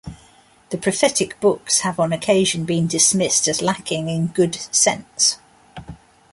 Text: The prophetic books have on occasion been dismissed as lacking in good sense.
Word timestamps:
The 0.71 0.79
prophetic 0.79 1.39
books 1.39 1.81
have 1.81 1.99
on 1.99 2.11
occasion 2.11 2.65
been 2.65 2.87
dismissed 2.87 3.47
as 3.47 3.61
lacking 3.61 4.09
in 4.09 4.29
good 4.29 4.55
sense. 4.73 5.37